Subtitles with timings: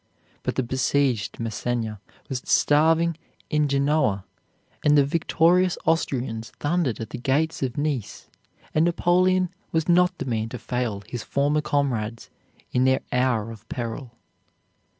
[0.41, 3.17] But the besieged Massena was starving
[3.51, 4.25] in Genoa,
[4.83, 8.27] and the victorious Austrians thundered at the gates of Nice,
[8.73, 12.31] and Napoleon was not the man to fail his former comrades
[12.71, 14.17] in their hour of peril.